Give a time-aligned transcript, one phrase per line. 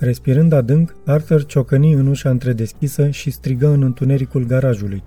[0.00, 5.02] Respirând adânc, Arthur ciocăni în ușa întredeschisă și strigă în întunericul garajului.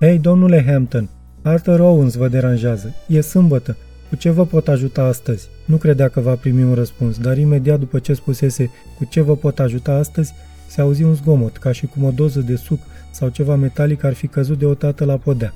[0.00, 1.08] Hei, domnule Hampton,
[1.42, 2.94] Arthur Owens vă deranjează.
[3.08, 3.76] E sâmbătă.
[4.08, 5.48] Cu ce vă pot ajuta astăzi?
[5.64, 9.36] Nu credea că va primi un răspuns, dar imediat după ce spusese cu ce vă
[9.36, 10.32] pot ajuta astăzi,
[10.68, 14.12] se auzi un zgomot, ca și cum o doză de suc sau ceva metalic ar
[14.12, 15.52] fi căzut deodată la podea.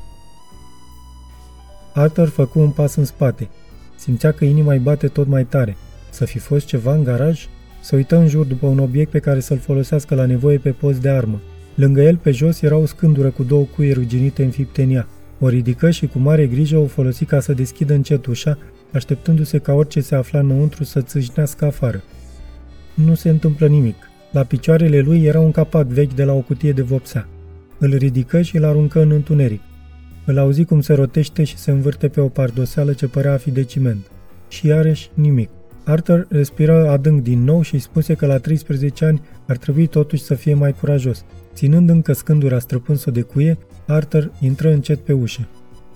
[1.95, 3.48] Arthur făcu un pas în spate.
[3.96, 5.77] Simțea că inima îi bate tot mai tare.
[6.10, 7.46] Să fi fost ceva în garaj?
[7.86, 11.00] Se uită în jur după un obiect pe care să-l folosească la nevoie pe post
[11.00, 11.40] de armă.
[11.74, 15.08] Lângă el, pe jos, era o scândură cu două cuie ruginite în ea.
[15.40, 18.58] O ridică și cu mare grijă o folosi ca să deschidă încet ușa,
[18.92, 22.02] așteptându-se ca orice se afla înăuntru să țâșnească afară.
[22.94, 23.96] Nu se întâmplă nimic.
[24.32, 27.28] La picioarele lui era un capac vechi de la o cutie de vopsea.
[27.78, 29.60] Îl ridică și îl aruncă în întuneric.
[30.24, 33.50] Îl auzi cum se rotește și se învârte pe o pardoseală ce părea a fi
[33.50, 34.11] de ciment.
[34.48, 35.48] Și iarăși nimic.
[35.89, 40.34] Arthur respiră adânc din nou și spuse că la 13 ani ar trebui totuși să
[40.34, 41.25] fie mai curajos.
[41.55, 45.48] Ținând încă scândura străpunsă de cuie, Arthur intră încet pe ușă.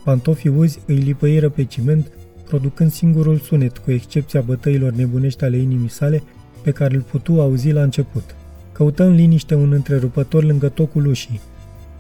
[0.05, 2.13] Pantofii uzi îi lipăiră pe ciment,
[2.47, 6.23] producând singurul sunet, cu excepția bătăilor nebunești ale inimii sale,
[6.63, 8.35] pe care îl putu auzi la început.
[8.73, 11.41] Căută în liniște un întrerupător lângă tocul ușii.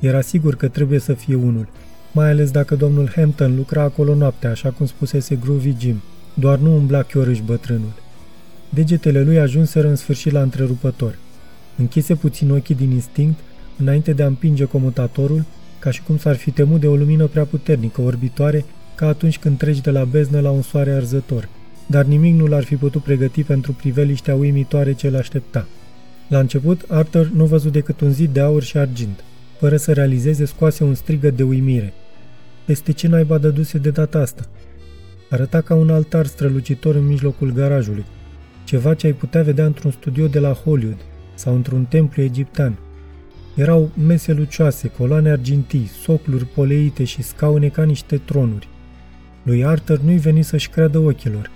[0.00, 1.68] Era sigur că trebuie să fie unul,
[2.12, 6.02] mai ales dacă domnul Hampton lucra acolo noaptea, așa cum spusese Groovy Jim.
[6.34, 7.92] Doar nu umbla chiorâși bătrânul.
[8.68, 11.18] Degetele lui ajunseră în sfârșit la întrerupător.
[11.76, 13.38] Închise puțin ochii din instinct,
[13.78, 15.44] înainte de a împinge comutatorul,
[15.78, 18.64] ca și cum s-ar fi temut de o lumină prea puternică, orbitoare,
[18.94, 21.48] ca atunci când treci de la beznă la un soare arzător.
[21.86, 25.66] Dar nimic nu l-ar fi putut pregăti pentru priveliștea uimitoare ce l-aștepta.
[26.28, 29.24] La început, Arthur nu văzut decât un zid de aur și argint.
[29.58, 31.92] Fără să realizeze, scoase un strigă de uimire.
[32.64, 34.48] Peste ce naiba dăduse de data asta?
[35.30, 38.04] Arăta ca un altar strălucitor în mijlocul garajului,
[38.64, 40.96] ceva ce ai putea vedea într-un studio de la Hollywood
[41.34, 42.78] sau într-un templu egiptean.
[43.54, 48.68] Erau mese lucioase, coloane argintii, socluri poleite și scaune ca niște tronuri.
[49.42, 51.50] Lui Arthur nu-i veni să-și creadă ochilor.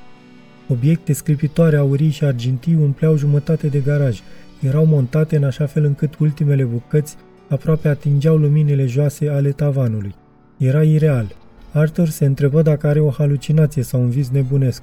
[0.68, 4.20] Obiecte scripitoare aurii și argintii umpleau jumătate de garaj,
[4.60, 7.16] erau montate în așa fel încât ultimele bucăți
[7.48, 10.14] aproape atingeau luminile joase ale tavanului.
[10.58, 11.36] Era ireal.
[11.76, 14.82] Arthur se întrebă dacă are o halucinație sau un vis nebunesc.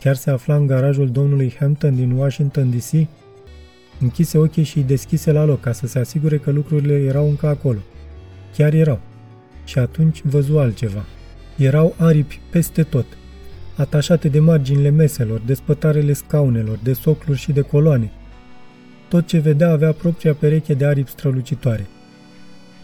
[0.00, 3.06] Chiar se afla în garajul domnului Hampton din Washington DC?
[4.00, 7.46] Închise ochii și îi deschise la loc ca să se asigure că lucrurile erau încă
[7.46, 7.78] acolo.
[8.56, 9.00] Chiar erau.
[9.64, 11.04] Și atunci văzu altceva.
[11.56, 13.06] Erau aripi peste tot,
[13.76, 18.10] atașate de marginile meselor, de spătarele scaunelor, de socluri și de coloane.
[19.08, 21.86] Tot ce vedea avea propria pereche de aripi strălucitoare.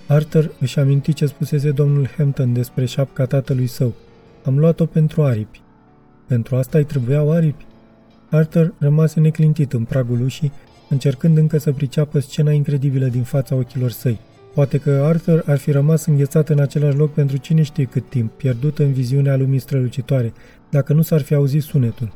[0.07, 3.95] Arthur își aminti ce spusese domnul Hampton despre șapca tatălui său.
[4.45, 5.63] Am luat-o pentru aripi.
[6.27, 7.67] Pentru asta îi trebuiau aripi?
[8.31, 10.53] Arthur rămase neclintit în pragul ușii,
[10.89, 14.19] încercând încă să priceapă scena incredibilă din fața ochilor săi.
[14.55, 18.33] Poate că Arthur ar fi rămas înghețat în același loc pentru cine știe cât timp,
[18.33, 20.33] pierdut în viziunea lumii strălucitoare,
[20.71, 22.13] dacă nu s-ar fi auzit sunetul.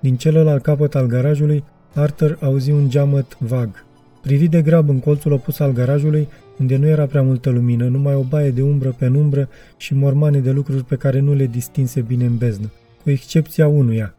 [0.00, 1.64] Din celălalt capăt al garajului,
[1.94, 3.84] Arthur auzi un geamăt vag.
[4.22, 8.14] Privi de grab în colțul opus al garajului, unde nu era prea multă lumină, numai
[8.14, 12.00] o baie de umbră pe umbră și mormane de lucruri pe care nu le distinse
[12.00, 12.70] bine în beznă,
[13.02, 14.14] cu excepția unuia.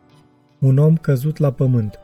[0.59, 1.99] Un om căzut la pământ.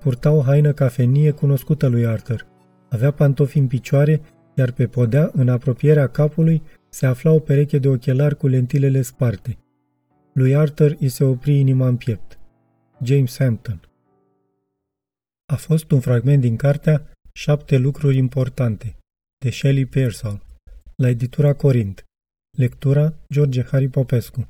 [0.00, 2.46] Purta o haină cafenie cunoscută lui Arthur.
[2.88, 4.20] Avea pantofi în picioare,
[4.54, 9.58] iar pe podea, în apropierea capului, se afla o pereche de ochelari cu lentilele sparte.
[10.32, 12.38] Lui Arthur îi se opri inima în piept.
[13.02, 13.80] James Hampton
[15.46, 18.97] A fost un fragment din cartea Șapte lucruri importante
[19.40, 20.40] de Shelley Pearsall
[20.98, 22.00] la editura Corint.
[22.56, 24.44] Lectura George Harry Popescu